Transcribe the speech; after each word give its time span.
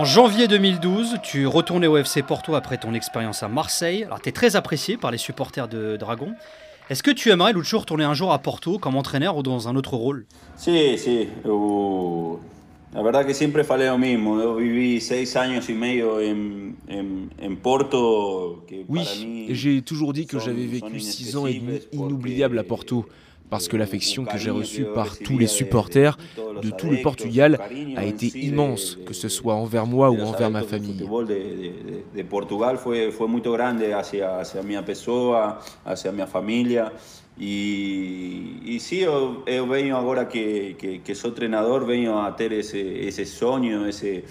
En 0.00 0.06
janvier 0.06 0.48
2012, 0.48 1.18
tu 1.22 1.46
retournais 1.46 1.86
au 1.86 1.98
FC 1.98 2.22
Porto 2.22 2.54
après 2.54 2.78
ton 2.78 2.94
expérience 2.94 3.42
à 3.42 3.48
Marseille. 3.48 4.04
Alors, 4.04 4.18
tu 4.18 4.30
es 4.30 4.32
très 4.32 4.56
apprécié 4.56 4.96
par 4.96 5.10
les 5.10 5.18
supporters 5.18 5.68
de 5.68 5.98
Dragon. 5.98 6.32
Est-ce 6.88 7.02
que 7.02 7.10
tu 7.10 7.28
aimerais, 7.28 7.52
Lucho, 7.52 7.80
retourner 7.80 8.04
un 8.04 8.14
jour 8.14 8.32
à 8.32 8.38
Porto 8.38 8.78
comme 8.78 8.96
entraîneur 8.96 9.36
ou 9.36 9.42
dans 9.42 9.68
un 9.68 9.76
autre 9.76 9.96
rôle? 9.96 10.24
Sí, 10.56 10.96
sí. 10.96 11.28
Eu, 11.44 12.38
la 12.94 13.02
verdad 13.02 13.26
que 13.26 13.34
siempre 13.34 13.62
falei 13.62 13.88
lo 13.88 13.98
mismo. 13.98 14.40
Eu 14.40 14.56
viví 14.56 15.02
seis 15.02 15.36
años 15.36 15.68
y 15.68 15.74
medio 15.74 16.18
en, 16.18 16.72
en, 16.88 17.28
en 17.38 17.56
Porto. 17.56 18.64
Que 18.66 18.76
Oui, 18.88 19.48
j'ai 19.50 19.82
toujours 19.82 20.14
dit 20.14 20.26
que 20.26 20.38
j'avais 20.38 20.64
vécu 20.64 20.98
six 21.00 21.36
ans 21.36 21.46
et 21.46 21.60
demi 21.60 21.78
inoubliables 21.92 22.58
à 22.58 22.62
porque, 22.62 22.88
Porto, 22.88 23.06
parce 23.50 23.68
que 23.68 23.76
l'affection 23.76 24.24
que 24.24 24.38
j'ai 24.38 24.50
reçue 24.50 24.84
par 24.94 25.18
tous 25.18 25.36
les 25.36 25.46
supporters 25.46 26.16
de 26.62 26.70
tout 26.70 26.88
le 26.88 27.02
Portugal 27.02 27.58
a 27.96 28.04
été 28.04 28.26
immense, 28.38 28.98
que 29.06 29.14
ce 29.14 29.28
soit 29.28 29.54
envers 29.54 29.86
moi 29.86 30.10
ou 30.10 30.20
envers 30.20 30.50
ma 30.50 30.62
famille. 30.62 31.04
Portugal 32.28 32.78
fue 32.78 33.28
muy 33.28 33.40
grande 33.40 33.92
hacia, 33.92 34.40
hacia 34.40 34.62
mi 34.62 34.80
pessoa, 34.82 35.58
hacia 35.84 36.12
mi 36.12 36.24
familia. 36.26 36.92
E, 37.40 38.60
e 38.66 38.80
sim, 38.80 38.98
eu, 38.98 39.42
eu 39.46 39.66
venho 39.66 39.96
agora 39.96 40.26
que, 40.26 40.74
que, 40.74 40.98
que 40.98 41.14
sou 41.14 41.30
treinador, 41.32 41.86
venho 41.86 42.18
a 42.18 42.30
ter 42.32 42.52
esse, 42.52 42.78
esse 42.78 43.24
sonho, 43.24 43.88
esse, 43.88 44.24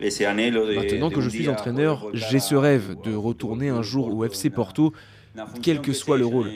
esse 0.00 0.26
anelo 0.26 0.66
de. 0.66 0.74
Maintenant 0.74 1.10
que 1.10 1.20
je 1.20 1.30
suis 1.30 1.48
entraîneur, 1.48 2.08
j'ai 2.12 2.40
ce 2.40 2.56
rêve 2.56 2.96
de 3.04 3.14
retourner 3.14 3.68
un 3.68 3.82
jour 3.82 4.12
au 4.12 4.24
FC 4.24 4.50
Porto, 4.50 4.92
quel 5.62 5.80
que 5.80 5.92
soit 5.92 6.18
le 6.18 6.26
rôle. 6.26 6.50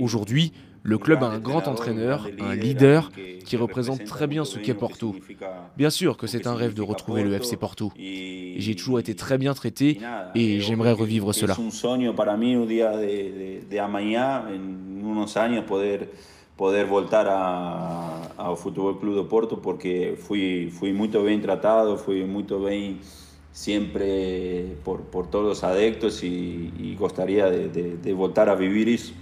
Aujourd'hui, 0.00 0.52
le 0.82 0.98
club 0.98 1.22
a 1.22 1.26
un 1.26 1.38
grand 1.38 1.68
entraîneur, 1.68 2.28
un 2.40 2.54
leader 2.54 3.10
qui 3.44 3.56
représente 3.56 4.04
très 4.04 4.26
bien 4.26 4.44
ce 4.44 4.58
qu'est 4.58 4.74
Porto. 4.74 5.14
Bien 5.76 5.90
sûr 5.90 6.16
que 6.16 6.26
c'est 6.26 6.46
un 6.46 6.54
rêve 6.54 6.74
de 6.74 6.82
retrouver 6.82 7.22
le 7.22 7.32
FC 7.34 7.56
Porto. 7.56 7.92
J'ai 7.96 8.74
toujours 8.76 8.98
été 8.98 9.14
très 9.14 9.38
bien 9.38 9.54
traité 9.54 10.00
et 10.34 10.60
j'aimerais 10.60 10.92
revivre 10.92 11.34
cela. 11.34 11.56
Poder 16.54 16.84
voltar 16.84 17.26
a, 17.26 18.30
ao 18.36 18.56
Futebol 18.56 18.98
Clube 18.98 19.16
do 19.16 19.24
Porto, 19.24 19.56
porque 19.56 20.14
fui, 20.16 20.70
fui 20.70 20.92
muito 20.92 21.20
bem 21.22 21.40
tratado, 21.40 21.96
fui 21.96 22.24
muito 22.24 22.58
bem 22.60 22.98
siempre 23.52 24.76
por, 24.84 25.02
por 25.02 25.30
todos 25.30 25.44
los 25.44 25.64
adeptos 25.64 26.22
y, 26.22 26.70
de, 26.96 27.68
de, 27.68 27.96
de. 27.96 29.12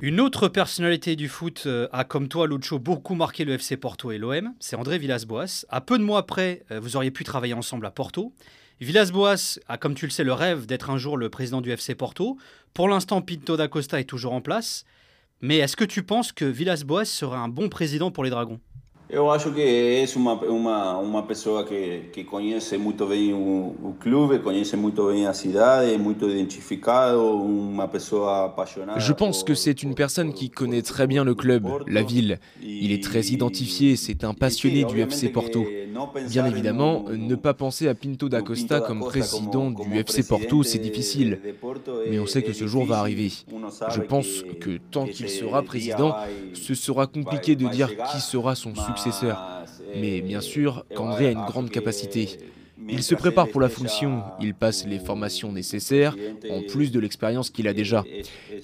Une 0.00 0.20
autre 0.20 0.48
personnalité 0.48 1.16
du 1.16 1.28
foot 1.28 1.64
euh, 1.66 1.88
a, 1.92 2.04
comme 2.04 2.28
toi, 2.28 2.46
Lucho, 2.46 2.78
beaucoup 2.78 3.14
marqué 3.14 3.44
le 3.44 3.54
FC 3.54 3.76
Porto 3.76 4.12
et 4.12 4.18
l'OM. 4.18 4.52
C'est 4.60 4.76
André 4.76 4.98
Villas-Boas. 4.98 5.64
À 5.68 5.80
peu 5.80 5.98
de 5.98 6.04
mois 6.04 6.20
après, 6.20 6.62
euh, 6.70 6.78
vous 6.78 6.96
auriez 6.96 7.10
pu 7.10 7.24
travailler 7.24 7.54
ensemble 7.54 7.84
à 7.86 7.90
Porto. 7.90 8.32
Villas-Boas 8.80 9.58
a, 9.66 9.76
comme 9.76 9.94
tu 9.94 10.06
le 10.06 10.10
sais, 10.10 10.22
le 10.22 10.32
rêve 10.32 10.66
d'être 10.66 10.90
un 10.90 10.98
jour 10.98 11.16
le 11.16 11.30
président 11.30 11.60
du 11.60 11.72
FC 11.72 11.96
Porto. 11.96 12.36
Pour 12.74 12.88
l'instant, 12.88 13.22
Pinto 13.22 13.56
da 13.56 13.66
Costa 13.66 13.98
est 13.98 14.04
toujours 14.04 14.34
en 14.34 14.40
place. 14.40 14.84
Mais 15.40 15.58
est-ce 15.58 15.76
que 15.76 15.84
tu 15.84 16.04
penses 16.04 16.30
que 16.32 16.44
Villas-Boas 16.44 17.04
serait 17.04 17.38
un 17.38 17.48
bon 17.48 17.68
président 17.68 18.12
pour 18.12 18.22
les 18.22 18.30
Dragons? 18.30 18.60
Eu 19.10 19.30
acho 19.30 19.50
que 19.52 19.62
é 19.62 20.04
uma, 20.16 20.34
uma, 20.34 20.98
uma 20.98 21.22
pessoa 21.22 21.64
que, 21.64 22.10
que 22.12 22.24
conhece 22.24 22.76
muito 22.76 23.06
bem 23.06 23.32
o, 23.32 23.74
o 23.82 23.96
clube, 23.98 24.38
conhece 24.40 24.76
muito 24.76 25.06
bem 25.06 25.26
a 25.26 25.32
cidade, 25.32 25.94
é 25.94 25.96
muito 25.96 26.28
identificado, 26.28 27.18
uma 27.42 27.88
pessoa 27.88 28.44
apaixonada. 28.44 29.00
Je 29.00 29.12
pense 29.14 29.42
que 29.42 29.54
c'est 29.54 29.82
une 29.82 29.94
personne 29.94 30.34
qui 30.34 30.50
connaît 30.50 30.82
très 30.82 31.06
bien 31.06 31.24
le 31.24 31.34
club, 31.34 31.66
la 31.86 32.02
ville. 32.02 32.38
Il 32.62 32.92
est 32.92 33.02
très 33.02 33.28
identifié, 33.28 33.96
c'est 33.96 34.24
un 34.24 34.34
passionné 34.34 34.84
du 34.84 35.00
FC 35.00 35.30
Porto. 35.30 35.64
Bien 36.28 36.46
évidemment, 36.46 37.04
ne 37.10 37.34
pas 37.34 37.54
penser 37.54 37.88
à 37.88 37.94
Pinto 37.94 38.28
da 38.28 38.42
Costa 38.42 38.80
comme 38.80 39.00
président 39.00 39.70
du 39.70 39.98
FC 39.98 40.22
Porto, 40.22 40.62
c'est 40.62 40.78
difficile. 40.78 41.40
Mais 42.10 42.18
on 42.18 42.26
sait 42.26 42.42
que 42.42 42.52
ce 42.52 42.66
jour 42.66 42.84
va 42.84 42.98
arriver. 42.98 43.32
Je 43.94 44.00
pense 44.00 44.44
que 44.60 44.78
tant 44.90 45.06
qu'il 45.06 45.28
sera 45.28 45.62
président, 45.62 46.14
ce 46.54 46.74
sera 46.74 47.06
compliqué 47.06 47.56
de 47.56 47.68
dire 47.68 47.90
qui 48.10 48.20
sera 48.20 48.54
son 48.54 48.74
successeur. 48.74 49.64
Mais 49.96 50.20
bien 50.20 50.40
sûr 50.40 50.84
qu'André 50.94 51.28
a 51.28 51.30
une 51.30 51.44
grande 51.44 51.70
capacité. 51.70 52.38
Il 52.90 53.02
se 53.02 53.14
prépare 53.14 53.48
pour 53.48 53.60
la 53.60 53.68
fonction, 53.68 54.22
il 54.40 54.54
passe 54.54 54.86
les 54.86 54.98
formations 54.98 55.52
nécessaires, 55.52 56.16
en 56.50 56.62
plus 56.62 56.90
de 56.90 57.00
l'expérience 57.00 57.50
qu'il 57.50 57.68
a 57.68 57.74
déjà. 57.74 58.04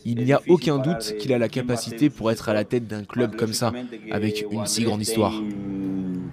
Il 0.04 0.24
n'y 0.24 0.32
a 0.32 0.40
aucun 0.48 0.78
doute 0.78 1.16
qu'il 1.18 1.32
a 1.32 1.38
la 1.38 1.48
capacité 1.48 2.10
pour 2.10 2.30
être 2.30 2.48
à 2.48 2.54
la 2.54 2.64
tête 2.64 2.86
d'un 2.86 3.04
club 3.04 3.36
comme 3.36 3.52
ça, 3.52 3.72
avec 4.10 4.46
une 4.50 4.66
si 4.66 4.84
grande 4.84 5.02
histoire. 5.02 5.34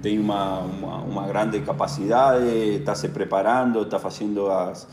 Tem 0.02 0.18
uma, 0.20 0.60
uma, 0.60 0.98
uma 0.98 1.28
grande 1.28 1.60
capacidade, 1.62 2.46
está 2.80 2.96
se 2.96 3.10
preparando, 3.10 3.84
está 3.84 4.00
fazendo 4.00 4.50
as, 4.50 4.88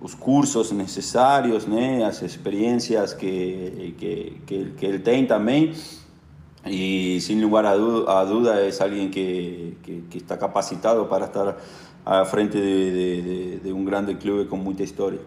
os 0.00 0.14
cursos 0.14 0.72
necessários, 0.72 1.66
né, 1.66 2.04
as 2.04 2.22
experiências 2.22 3.14
que, 3.14 3.94
que, 3.98 4.42
que, 4.46 4.64
que 4.76 4.86
ele 4.86 4.98
tem. 4.98 5.26
E 6.66 7.18
sem 7.20 7.40
lugar 7.40 7.64
a, 7.64 7.76
du 7.76 8.06
a 8.06 8.24
dúvida 8.24 8.54
é 8.60 8.70
alguém 8.82 9.08
que, 9.08 9.76
que, 9.82 10.18
está 10.18 10.36
capacitado 10.36 11.06
para 11.06 11.24
estar 11.24 11.56
à 12.04 12.24
frente 12.26 12.58
de, 12.58 13.60
de, 13.60 13.72
um 13.72 13.84
grande 13.84 14.14
clube 14.14 14.46
com 14.48 14.56
muita 14.56 14.82
história. 14.82 15.20